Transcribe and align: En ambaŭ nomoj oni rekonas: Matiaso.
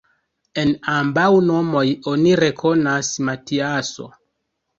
En 0.61 0.69
ambaŭ 0.93 1.25
nomoj 1.49 1.83
oni 2.15 2.33
rekonas: 2.41 3.13
Matiaso. 3.29 4.09